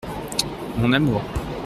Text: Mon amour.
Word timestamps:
Mon 0.77 0.93
amour. 0.93 1.21